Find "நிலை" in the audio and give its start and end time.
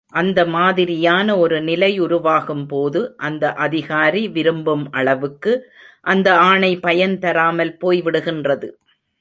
1.61-1.99